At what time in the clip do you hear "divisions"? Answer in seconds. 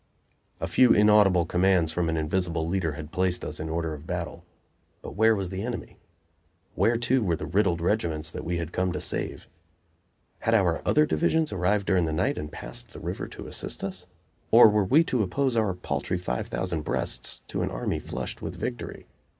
11.05-11.53